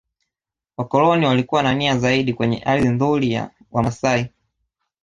Wakoloni 0.77 1.25
walikuwa 1.25 1.63
na 1.63 1.73
nia 1.73 1.97
zaidi 1.97 2.33
kenye 2.33 2.57
ardhi 2.63 2.87
nzuri 2.89 3.31
ya 3.31 3.51
wamasai 3.71 4.29